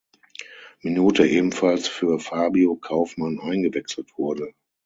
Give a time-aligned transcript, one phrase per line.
[0.81, 4.55] Minute ebenfalls für Fabio Kaufmann eingewechselt wurde.